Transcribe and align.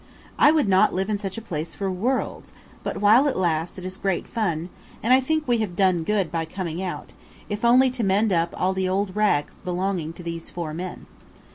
I 0.39 0.51
would 0.51 0.67
not 0.67 0.95
live 0.95 1.11
in 1.11 1.19
such 1.19 1.37
a 1.37 1.43
place 1.43 1.75
for 1.75 1.91
worlds, 1.91 2.53
but 2.81 2.97
while 2.97 3.27
it 3.27 3.37
lasts 3.37 3.77
it 3.77 3.85
is 3.85 3.97
great 3.97 4.27
fun; 4.27 4.71
and 5.03 5.13
I 5.13 5.19
think 5.19 5.47
we 5.47 5.59
have 5.59 5.75
done 5.75 6.03
good 6.03 6.31
by 6.31 6.43
coming 6.43 6.81
out, 6.81 7.13
if 7.49 7.63
only 7.63 7.91
to 7.91 8.03
mend 8.03 8.33
up 8.33 8.51
all 8.59 8.73
the 8.73 8.89
old 8.89 9.15
rags 9.15 9.53
belonging 9.63 10.13
to 10.13 10.23
these 10.23 10.49
four 10.49 10.73
men. 10.73 11.05